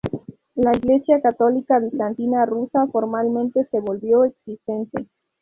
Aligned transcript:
La 0.55 0.75
Iglesia 0.75 1.21
católica 1.21 1.77
bizantina 1.77 2.43
rusa 2.47 2.87
formalmente 2.87 3.67
se 3.69 3.81
volvió 3.81 4.23
existente. 4.23 5.05